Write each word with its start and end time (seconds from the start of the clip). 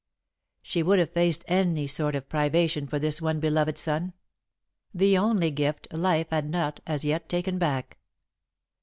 She 0.63 0.81
would 0.81 0.97
have 0.97 1.11
faced 1.11 1.45
any 1.47 1.85
sort 1.85 2.15
of 2.15 2.27
privation 2.27 2.87
for 2.87 2.97
this 2.97 3.21
one 3.21 3.39
beloved 3.39 3.77
son 3.77 4.13
the 4.95 5.15
only 5.15 5.51
gift 5.51 5.87
Life 5.93 6.31
had 6.31 6.49
not 6.49 6.79
as 6.87 7.05
yet 7.05 7.29
taken 7.29 7.59
back. 7.59 7.99